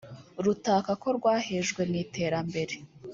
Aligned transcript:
rutaka 0.43 0.91
ko 1.01 1.07
rwahejwe 1.17 1.81
mu 1.89 1.95
iterambere 2.03 2.75